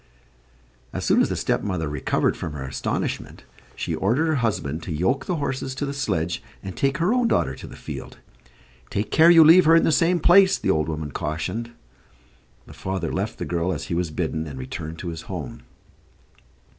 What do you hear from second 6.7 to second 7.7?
take her own daughter to